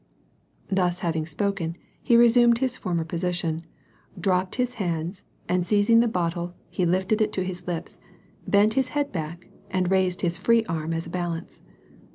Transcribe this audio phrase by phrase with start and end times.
[0.67, 3.65] "Thus Kaving spoken, he resumed his former position,
[4.19, 7.99] dropped his hands, and seizing the bottle he lifted it to his lips,
[8.47, 11.61] bent his head back and raised his free arm as a balance.